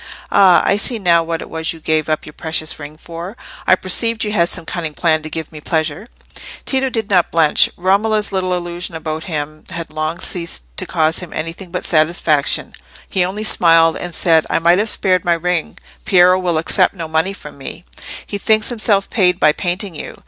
[0.31, 0.63] "Ah!
[0.65, 3.37] I see now what it was you gave up your precious ring for.
[3.67, 6.07] I perceived you had some cunning plan to give me pleasure."
[6.65, 7.69] Tito did not blench.
[7.77, 12.73] Romola's little illusions about himself had long ceased to cause him anything but satisfaction.
[13.07, 17.07] He only smiled and said— "I might have spared my ring; Piero will accept no
[17.07, 17.85] money from me;
[18.25, 20.17] he thinks himself paid by painting you.